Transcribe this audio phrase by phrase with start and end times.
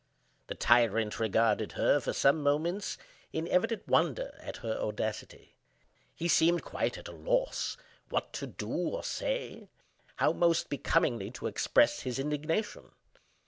[0.47, 2.97] The tyrant regarded her, for some moments,
[3.31, 5.53] in evident wonder at her audacity.
[6.15, 7.77] He seemed quite at a loss
[8.09, 12.93] what to do or say—how most becomingly to express his indignation.